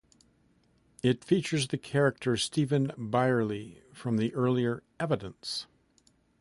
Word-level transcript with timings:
It 1.03 1.23
features 1.23 1.67
the 1.67 1.77
character 1.77 2.35
Stephen 2.35 2.91
Byerley 2.97 3.83
from 3.93 4.17
the 4.17 4.33
earlier 4.33 4.81
"Evidence". 4.99 5.67